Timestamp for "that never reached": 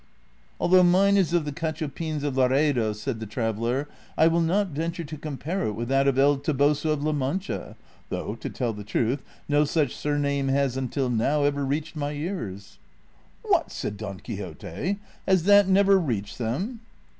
15.43-16.39